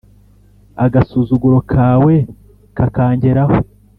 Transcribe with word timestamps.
agasuzuguro 0.85 1.57
kawe 1.71 2.15
kakangeraho; 2.77 3.55